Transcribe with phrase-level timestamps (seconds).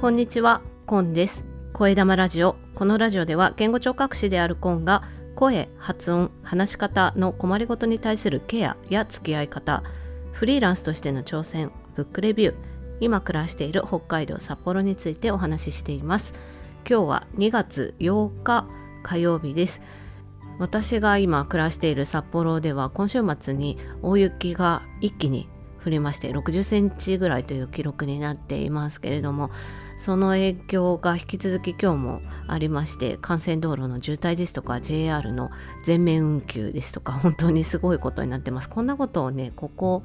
[0.00, 1.44] こんにちは、コンです。
[1.74, 2.56] 声玉ラジオ。
[2.74, 5.02] このラジオでは言語聴覚士であるコンが
[5.34, 9.82] 声、発音、話し方の困りごとに対するケアや付き合い方、
[10.32, 12.54] フリーランスとしての挑戦、ブックレビュー、
[13.00, 16.32] 今暮らしている北海道札幌についてお話ししています。
[16.88, 18.66] 今日は2月8日
[19.02, 19.82] 火曜日です。
[20.58, 25.46] 私が今暮らしている札幌では今週末に大雪が一気に
[25.84, 29.50] 降りまして60センチぐらいという記録になっていますけれども
[30.00, 35.50] その影響が引き続き今日もありまして幹線道路の渋滞ですとか JR の
[35.84, 38.70] 全面運休ですとか 本当にすごいことになってます。
[38.70, 40.02] こんなことをねここ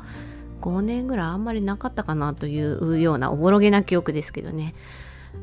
[0.60, 4.76] 5年ぐらいあんまりなかったかなというようなおぼろげな記憶ですけどね。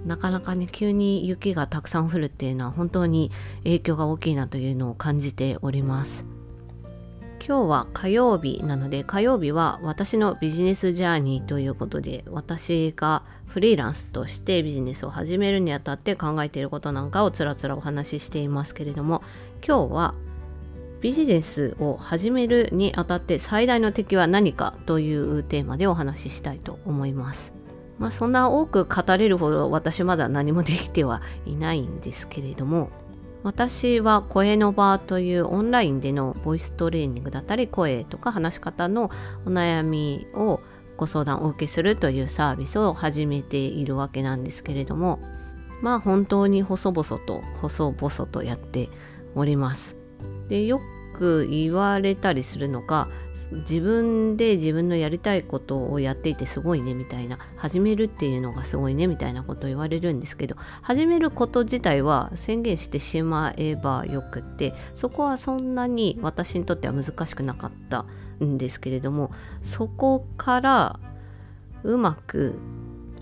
[0.04, 3.30] なかなかね急に雪がたくさん降るっていうのは本当に
[3.64, 6.26] 影響が大きいなというのを感じております。
[7.44, 19.22] 今日は火曜日なので火曜日は私のビジネスジャーニーということで私がフリーランスとしてビジネスを始めるにあたって考えていることなんかをつらつらお話ししていますけれども
[19.66, 20.14] 今日は
[21.02, 27.52] ビジネスを始めるにあたって最大の敵は何かというテーマでお話ししたいと思います。
[27.98, 32.90] まあ、そんな多く語れるほど私まだ何もできてはいないんですけれども
[33.42, 39.10] 私は声の場というオンラインでのボイストレーニングだったり声とか話し方の
[39.44, 40.60] お悩みを
[41.02, 45.18] ご相談をお受けするというサービスを始めているわけなんですけれども
[45.80, 48.88] まあ本当に細々と細々とやって
[49.34, 49.96] おります。
[50.48, 50.80] でよ
[51.18, 53.08] く言われたりするのが
[53.50, 68.04] 自分で自分のやりたいことをやっていてすごいねみたいな始めるっていうのがすごいねみたいなこと言われるんですけど始めること自体は宣言してしまえばよくってそこはそんなに私にとっては難しくなかった
[68.44, 71.00] んですけれどもそこから
[71.82, 72.54] うまく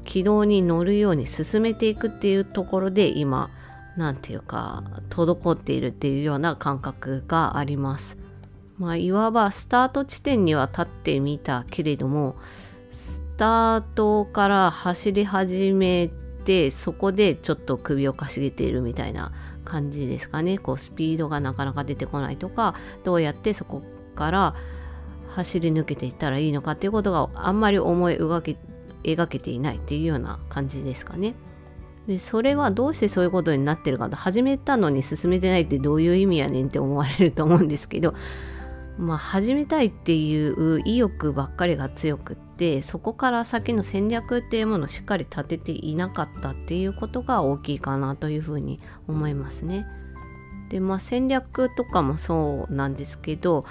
[0.05, 3.51] 軌道に乗るように進めていくっていうところで今
[3.97, 8.30] 何て言うか滞っているっていうような感覚があります。
[8.81, 12.37] まあ、いわばスタート地点には立ってみたけれども
[12.91, 16.09] スタートから走り始め
[16.45, 19.33] てそこでちょっと首をかしげているみたいな
[19.67, 22.75] 感じですかねこうスピードがなかなか出てこないとか
[23.05, 23.83] どうやってそこ
[24.15, 24.55] から
[25.35, 28.57] 走り抜けていったらいいのかっていうことがあんまり思い描け
[29.05, 31.35] 描けていないっていうような感じですかね。
[32.07, 38.15] でそれはどうしてそういうことになってるかと始めたのに進めてないってどういう意味やねんって思われると思うんですけど
[39.01, 48.79] まあ、始めたいっていう意欲ばっかりが強くってそこから先の戦略っていうものをしっかり立てていなかったっていうことが大きいかなというふうに
[49.09, 49.87] 思いますね。
[50.69, 53.65] でまあ戦略とかもそうなんですけど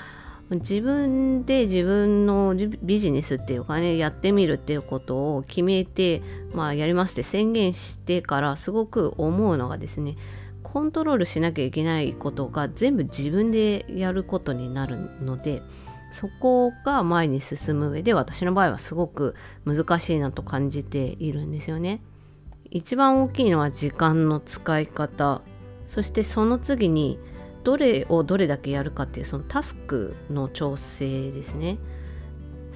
[0.49, 6.23] 自分で自分のビジネスっていうかねやってみるっていうことを決めて、
[6.55, 10.17] まあ、やりますって宣言してからすごく思うのがですね
[10.63, 15.61] コントロールしなきゃいけないことが全部自分でやることになるので
[16.11, 22.01] そこが前に進む上で私の場合はすごく難しいなと感じているんですよね。
[22.71, 25.41] 一番大きいのは時間の使い方
[25.87, 27.17] そしてその次に
[27.63, 31.77] どれをどれだけやるかっていうそのタスクの調整ですね。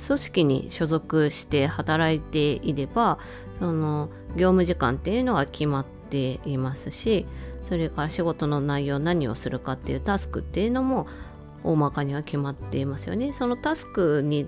[0.08, 3.20] 組織に所属して働いていれば
[3.60, 7.28] その業務時間っていうのは決まっていますし
[7.64, 11.08] それから仕事の内容何をするかっていうタスクっていうのも
[11.64, 13.34] 大まかには決まっていますよね。
[13.34, 14.46] そのタスクに、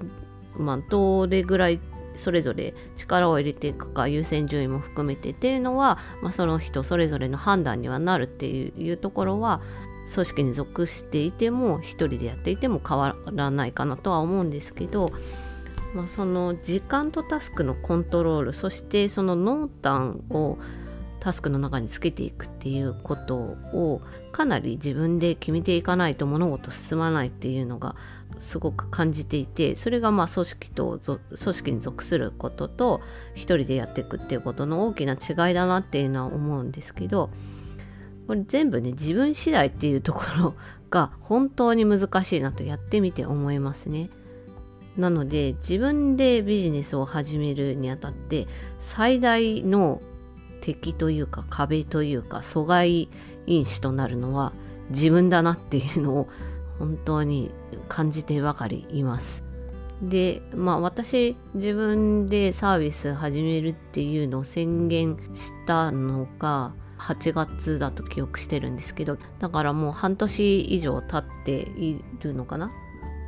[0.57, 1.79] まあ、どれぐらい
[2.15, 9.61] それぞれ力を入れていくか優先順位も含めてっていうのは、まあ、その人それぞれの判断にはなるっていうところは
[10.13, 15.11] 組織に属していても一人でやっていても変わらないかなとは思うんですけど、
[15.93, 20.57] まあ、その時間とタスクのコントロールそしてその濃淡を
[21.25, 23.99] タスクの中につけていくっていうことを
[24.31, 27.95] かなり自分で決めていかないと物事進まないっていうのが
[28.37, 33.01] すごく感じていてそれがまあ組織と組織に属することと
[33.33, 37.31] 一人でやっていくっていうことの大きな違いだなっていうのは思うんですけど
[38.27, 40.53] これ全部ね自分次第っていうところ
[40.91, 44.11] が本当に難しいなとやってみて思いますね。
[44.95, 48.47] なので自分でビジネスを始めるにあたって
[48.77, 50.01] 最大の
[50.65, 53.07] 敵というか壁というか阻害
[53.45, 54.51] 因子となるのは
[54.89, 56.29] 自分だなっていうのを
[56.79, 57.51] 本当に
[57.87, 59.43] 感じてばかりいます。
[60.01, 72.71] でまあ私自分でサービス始めるっていうのを宣言したのが8月だと記憶してるんですけどだからもう半年以上経っているのかな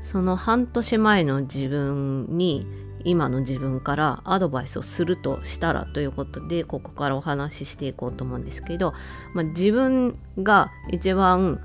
[0.02, 2.66] その半年前の自分に
[3.08, 8.94] 今の自分からアドバイスをするとしたらということでここからお話ししていこうと思うんですけど、
[9.34, 11.62] まあ、自分が一番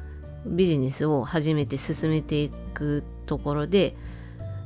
[0.46, 3.96] ビジネスを始めて進めていくところで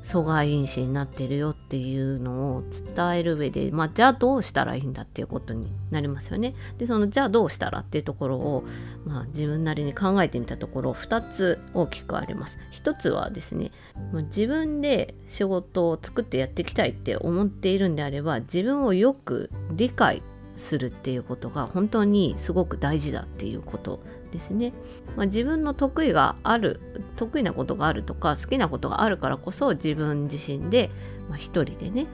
[0.07, 2.63] 阻害因子になってるよっていうのを
[2.95, 6.55] 伝える上で、まあ、じゃあどうしたらいいんだっていうことになりますよね。
[6.79, 8.65] でそのじゃあどうしたらっていうところを、
[9.05, 12.61] まあ、自分なりに考えてみたところ2つ大きくあります。
[12.71, 13.73] 1つはですね、
[14.13, 20.23] まあ、自分で仕事を作ってやっていきたいって思っているんであれば自分をよく理解
[20.57, 24.01] するっていうことが本当にすごく大事だっていうこと
[24.37, 24.73] ですね。
[25.17, 26.81] まあ、自分の得意がある
[27.17, 30.91] 得意なことがあるとか好きなことがあるからこそ自分自身で、
[31.29, 32.07] まあ、一人でね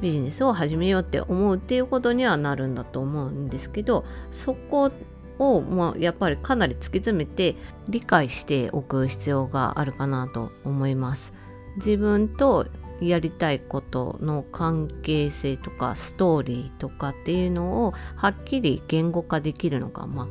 [0.00, 4.90] ビジネスを始めようって思うっていうことにはなるんだと思うんですけどそこ
[5.38, 7.56] を、まあ、やっぱりかなり突き詰めて
[7.88, 11.32] 理解しておく必要があるかなと思います。
[11.76, 12.66] 自分と
[13.00, 20.26] やりたいことの関係性とかストーリーとかっていうのをはっきり言語化できるのが、まあ、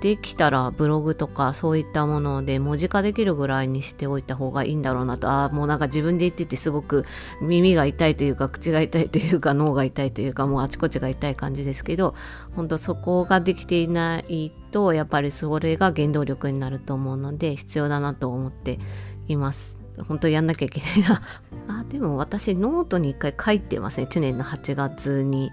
[0.00, 5.28] できたらブログとかそういったもので文字化できるぐらいにしておいた方がいいんだろうなと。
[5.28, 7.04] あもうなんか自分で言っててすごく
[7.40, 12.14] 耳が痛いというか口が痛いというか脳が痛いというかもうあちこちが痛い感じですけど
[12.54, 18.78] 本当そこができていないとやっぱりそれが原動力になると思うので必要だなと思って
[19.26, 19.78] います。
[20.06, 21.22] 本当やんなきゃいけないな。
[21.80, 25.50] あでも私ノートに一回書いてますね去年の8月に。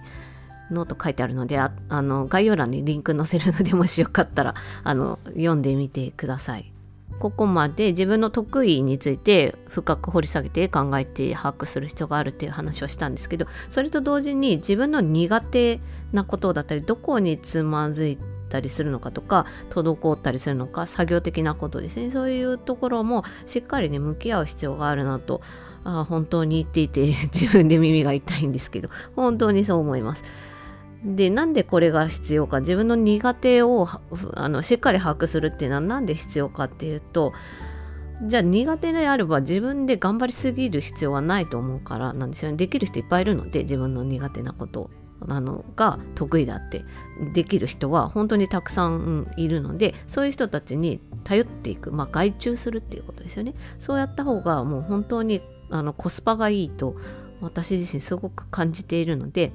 [0.71, 6.71] ノート書いてあるのであの概要欄にリンク載せるのでもしよかったら あの読んでみてください。
[7.17, 15.79] ここまで自分の得意について深く掘り下げて考えて把握する必要があるっていう話をしたんですけどそれと同時に自分の苦手
[16.11, 18.17] なことだったりどこにつまずい
[18.49, 25.41] たりするのかとか滞ったりするのか作業的なことですねそういうところもしっかりね向き合う必要があるなと
[25.85, 30.23] あ本当に言っていて 自分で耳が痛いんですけど本当にそう思います。
[31.05, 32.61] でなんでこれが必要か。
[32.61, 33.87] 自分の苦手を
[34.33, 37.33] あのしっかり把握するっていうのは何で必要かっていうと
[38.23, 42.57] じゃあ苦手であれば自分で頑張りすぎる必要はないと思うからなんですよね。
[42.57, 44.89] できる人いっぱいいるので自分の苦手なこと
[45.25, 46.83] なのが得意だって。
[47.33, 53.53] できる人は本当にたくさんいるのでそういう人たちに頼っていく、まあ、外注するっていうことですよね。
[53.79, 56.95] そうやった方がもう本当にあのコスパがいいと
[57.41, 59.53] 私自身すごく感じているので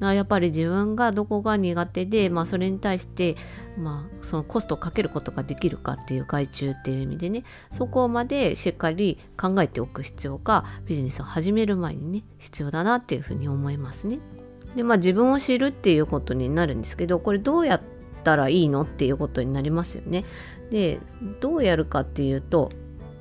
[0.00, 3.36] やっぱり自分がどこが苦手で、まあ、それに対して、
[3.78, 14.18] まあ、そのコストをかけることができるかっていう外注っていう意味でねそこまでしっかり考えておく必要がビジネスを始める前にね必要だなっていうふうに思いますね。
[14.76, 17.80] でまあ自分を知るっていうことになるんですけどこれどうやっ
[18.24, 20.24] たらいいのっていうことになりますよね。
[20.70, 20.98] で
[21.40, 22.72] どうやるかっていうと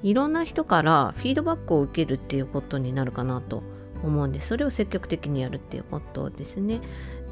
[0.01, 3.63] いろんな人からフィードバックを受けるっていうことになるかなと
[4.03, 6.81] 思うんでそれを積極的にやるっていうことですね。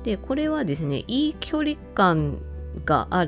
[0.04, 2.40] でこれはですねいい距離感
[2.86, 3.28] があ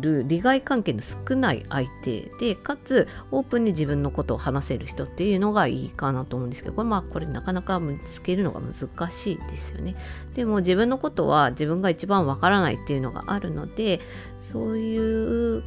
[0.00, 9.94] る利害関係の少ない相手でかつオープンに自分のことを話せる人っていうのがいいかなと思うんですけどこれまあこれなかなか見つけるのが難しいですよね
[10.34, 14.00] でも自分のことは自分が一番わからないっていうのがあるので
[14.38, 15.62] そういう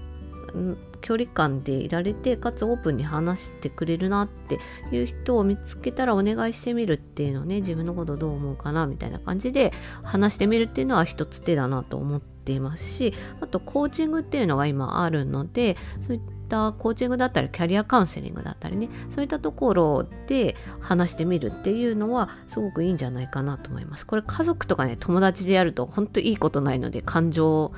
[1.01, 4.59] 距離感でいられてかつオープンに話してくれるなって
[4.95, 9.71] いう人を見つけたらお願いしてみるっていうのをね自分のことどう思うかなみたいな感じで
[10.03, 24.05] 話してみるっていうのは一つ手だなと思っていますしあとコーチングっていうのが今あるのでそういったコーチングだったりキャリアカウンセリングだったりねそういったところで話してみるっていうのはすごくいいんじゃないかなと思います。
[24.05, 27.71] これ家族とかね友達でやると本当いいことないので感情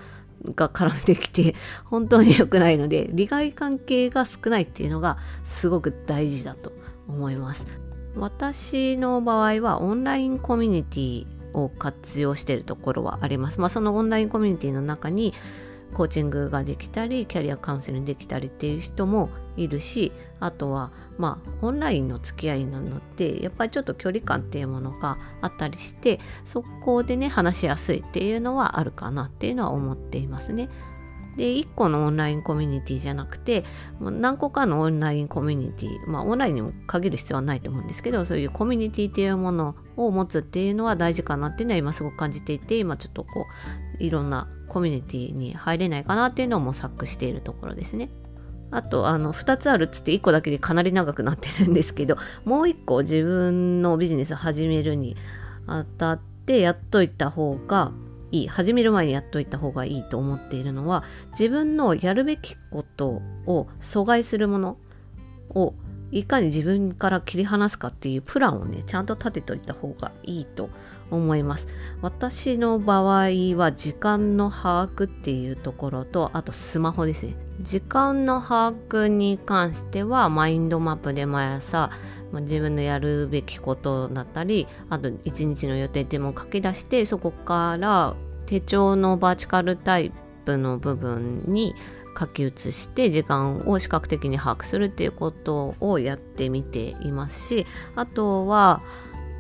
[0.56, 1.56] が絡んできて
[1.86, 6.74] 本当に良くないので利害関係が少ないっていうのがすごく大事だと
[7.08, 7.68] 思います。
[8.16, 13.60] 私の場合はオンラインコミュニティを活用しているところはあります。
[13.60, 15.34] まあそのオンラインコミュニティの中に
[15.94, 30.70] コーチングができたりキャリアカウンセリングできたりっていう人もいるしあとはまあオンラインの付き合いなのでやっぱりちょっと距離感っていうものがあったりしてそこでね話しやすいっていうのはあるかなっていうのは思っていますね。
[31.38, 33.64] で1個のオンラインコミュニティじゃなくて
[34.02, 43.48] 何個かのオンラインコミュニティまあオンラインにも限る必要はないと思うんですけどそういうコミュニティっていうものを持つっていうのは大事かなっていうのは今すごく感じていて今ちょっとこ
[44.00, 48.10] ういろんなコミュニティに入れないかなっていうのを模索しているところですね。
[48.72, 55.16] あとあの2つあるっつって1個だけでかなり長くなってるんですけど もう1個自分のビジネス始めるに
[55.68, 57.92] あたってやっといた方が
[58.32, 64.78] いい始める前にやっといた方がいいと思っているのは自分のやるべきことを阻害するもの
[65.50, 65.74] を
[66.12, 70.70] いかに自分から切り離すかっていうプランをねちゃんと立てといた方がいいと
[71.10, 71.68] 思います。
[72.02, 77.36] 私の場合は時間の把握っていうところとあとスマホですね。
[77.62, 81.92] 時間の把握に関してはマインドマップで毎朝
[82.32, 88.16] まあ、自分のやるべきことだったりあと一日の予定っていうのを書き出してそこから
[88.46, 90.12] 手帳のバーチカルタイ
[90.46, 91.76] プの部分に
[92.18, 97.66] 書き写して時間を視覚的に把握するっていうことをやってみていますし
[97.96, 98.82] あとは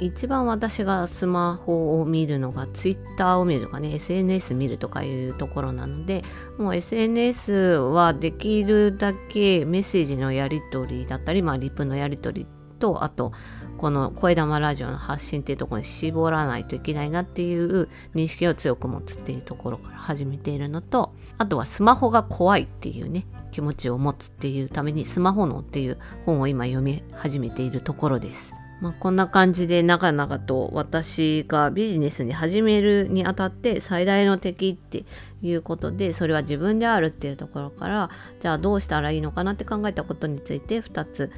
[0.01, 6.23] 一番私がスマホを見るのが Twitter を見るとかね SNS 見るとかいうところなので
[6.57, 12.47] もう SNS はできるだけメッセージのやり取りだったり、まあ、リプのやり取り
[12.79, 13.31] とあと
[13.77, 28.53] この声玉ラジオの発信っていうところに絞らないといけないなっていう認識を強く持つっていうところから始めているのとあとはスマホが怖いっていうね気持ちを持つっていうためにスマホ脳っていう本を今読み始めているところです。
[28.81, 35.05] まあ、こんな感じで長々と私がビジネスに始めるにあたって最大の敵って
[35.43, 38.09] いうことでそれは自分であるっていうところから
[38.39, 41.31] じゃあどうしたらいいのかなって考えたことについて2つ。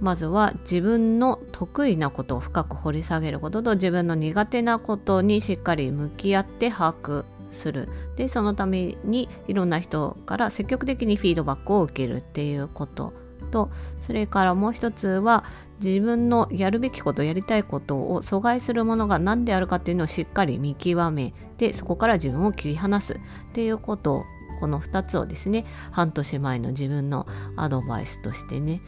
[0.00, 7.88] まずは自分の得意なことを深く掘り下げることと自分の苦手なことにしっかり向き合って把握する。
[8.14, 13.12] でそのためにいろんな人から積極的にフィードバックを受けるっていうこと
[13.50, 15.44] とそれからもう一つは
[15.82, 23.18] 自分のやるべきことやりたいことを阻害するものが何であるかっていうのをしっかり見極めてそこから自分を切り離すっ
[23.52, 24.24] ていうことを
[24.60, 28.80] この2つをですね半年前の自分のアドバイスとしてね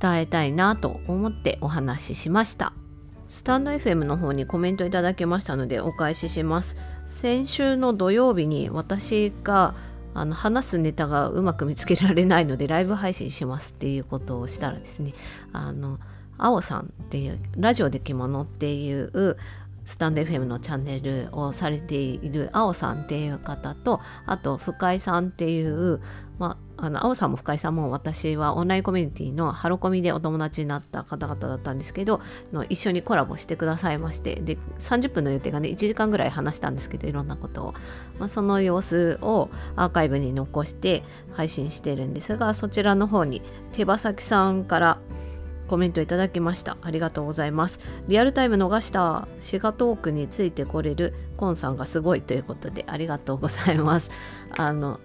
[0.00, 2.72] 伝えたいなと思ってお話ししました。
[3.28, 6.76] スタンド FM の方にコメントいただけましたのでお返しします。
[7.06, 9.74] 先週の土曜日に私が
[10.14, 15.14] あの話すネタがうまく見つけられないのでライブ配信しますっていうことをしたらですね
[15.52, 15.98] あの
[16.42, 19.36] 青さんっていうラジオで着物っていう
[19.84, 26.00] スタンド FM のチャンネルをされている青さんっていう方とあと深井さんっていう、
[26.38, 32.20] まあ、あの青さんも深井さんも私はオンラインコミュニティのハロコミでお友達になった方々だったんですけど
[32.52, 37.74] の一緒にコラボしてくださいましてで30分の予定がね1時間ぐらい話したんですけどいろんなことを、
[38.18, 44.98] まあ、その様子をアーカイブに残して配信してるんですがそちらの方に手羽先さんから
[45.68, 46.76] 「コメントいただきました。
[46.82, 47.80] ありがとうございます。
[48.08, 49.26] リアルタイム逃した。
[49.38, 51.14] 滋賀トークについてこれる。
[51.36, 54.10] コンさんがすごいということでありがとうございます。
[54.56, 55.00] あの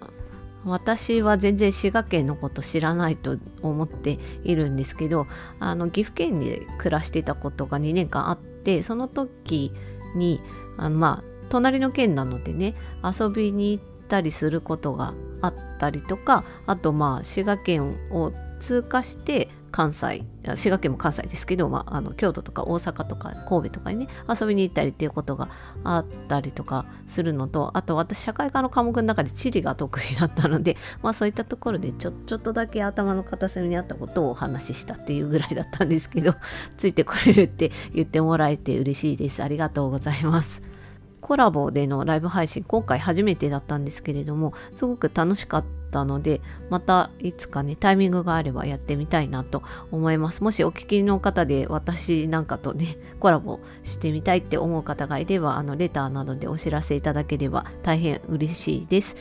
[0.64, 5.26] 私は全然滋賀県のこと知らないと思っているんですけど
[5.60, 9.72] あの岐阜県に暮らしていたことが2年間あってその時
[10.14, 10.40] に
[10.76, 20.24] あのまあ隣の県なのでね遊びに行ったりすることがあったりとかあとまあ滋賀県を通過して関西
[20.56, 25.48] 滋賀県も関西ですけど、まあ、あの京都とか大阪とか神戸とかにね遊びに行ったりっていうことが
[25.84, 36.34] あったりとかするのとあと私社会科の科目の中で地理が得意だったので、 まあ、そういったところでちょちょっとだけ頭の片隅にあったことをお話ししたっていうぐらいだったんですけど
[36.76, 40.77] ついてこれるって言ってもらえて嬉しいですありがとうございます。
[41.20, 50.44] コラボでのライブ配信今回初めてだったんですけれどもすごく楽しかったのでまたいつかねタイミングがあればやってみたいなと思います。
[50.44, 59.16] もしお聞きの方で私なんかとね コラボしてみたいって思う方がいればあのレターなどでお知らせいただければ大変嬉しいです。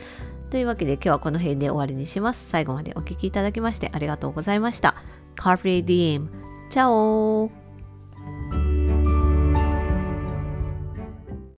[0.50, 2.48] というわけで今日はこの辺で終わりにします。
[2.50, 4.96] 最後までお聴きいただきましてありがとうございました。
[5.36, 6.28] Carpe Diem
[6.70, 7.67] チャオ